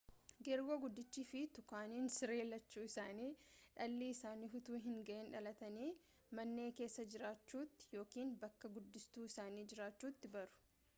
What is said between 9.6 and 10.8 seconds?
jiraachuutti baru